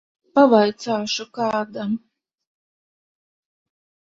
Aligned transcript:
Pavaicāšu 0.37 1.27
kādam. 1.35 1.93